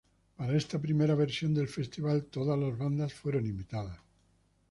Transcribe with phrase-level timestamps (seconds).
[0.37, 3.99] Para esta primera versión del festival todas las bandas fueron invitadas.